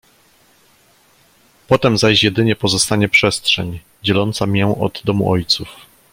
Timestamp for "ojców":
5.31-5.67